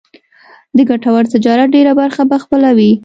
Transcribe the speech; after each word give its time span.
د 0.75 0.77
ګټور 0.89 1.23
تجارت 1.33 1.67
ډېره 1.75 1.91
برخه 2.01 2.21
به 2.29 2.37
خپلوي. 2.43 2.91